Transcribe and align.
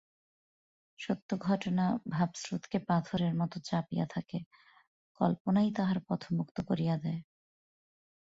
সত্য 0.99 1.29
ঘটনা 1.41 1.85
ভাবস্রোতকে 2.09 2.77
পাথরের 2.87 3.33
মতো 3.35 3.57
চাপিয়া 3.59 4.05
থাকে, 4.05 4.39
কল্পনাই 5.19 5.69
তাহার 5.71 5.99
পথ 6.07 6.21
মুক্ত 6.33 6.57
করিয়া 6.61 6.95
দেয়। 6.97 7.21